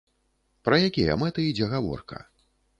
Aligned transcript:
Пра 0.69 0.79
якія 0.87 1.19
мэты 1.25 1.47
ідзе 1.53 1.71
гаворка? 1.77 2.27